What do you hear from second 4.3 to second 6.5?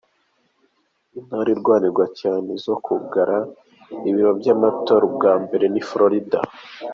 vy'amatora ubwambere ni Florida.